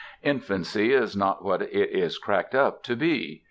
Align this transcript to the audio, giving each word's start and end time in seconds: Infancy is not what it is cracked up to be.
Infancy 0.23 0.93
is 0.93 1.15
not 1.15 1.45
what 1.45 1.61
it 1.61 1.71
is 1.91 2.17
cracked 2.17 2.55
up 2.55 2.81
to 2.81 2.95
be. 2.95 3.39